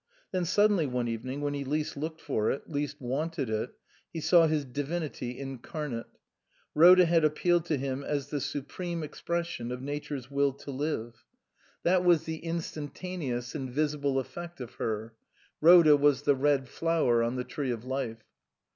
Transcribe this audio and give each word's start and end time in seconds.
Then 0.31 0.45
suddenly, 0.45 0.87
one 0.87 1.07
evening, 1.07 1.41
when 1.41 1.53
he 1.53 1.63
least 1.63 1.95
looked 1.95 2.21
for 2.21 2.49
it, 2.49 2.67
least 2.67 2.99
wanted 2.99 3.51
it, 3.51 3.75
he 4.11 4.19
saw 4.19 4.47
his 4.47 4.65
divinity 4.65 5.37
incarnate. 5.37 6.07
Rhoda 6.73 7.05
had 7.05 7.23
appealed 7.23 7.65
to 7.65 7.77
him 7.77 8.03
as 8.03 8.29
the 8.29 8.41
supreme 8.41 9.03
expression 9.03 9.71
of 9.71 9.83
Nature's 9.83 10.31
will 10.31 10.53
to 10.53 10.71
live. 10.71 11.23
T.S.Q. 11.83 11.83
273 11.83 11.83
T 11.83 11.83
SUPERSEDED 11.83 11.83
That 11.83 12.03
was 12.07 12.23
the 12.23 12.79
instantaneous 12.79 13.53
and 13.53 13.69
visible 13.71 14.17
effect 14.19 14.59
of 14.59 14.73
her. 14.81 15.13
Rhoda 15.61 15.95
was 15.95 16.23
the 16.23 16.35
red 16.35 16.67
flower 16.67 17.21
on 17.21 17.35
the 17.35 17.43
tree 17.43 17.69
of 17.69 17.85
life. 17.85 18.23